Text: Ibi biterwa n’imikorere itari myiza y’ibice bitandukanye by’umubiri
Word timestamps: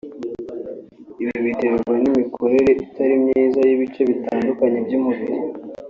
Ibi 1.21 1.37
biterwa 1.45 1.93
n’imikorere 2.01 2.71
itari 2.83 3.15
myiza 3.23 3.59
y’ibice 3.67 4.01
bitandukanye 4.09 4.79
by’umubiri 4.85 5.35